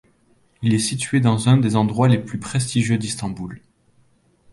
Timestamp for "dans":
1.19-1.47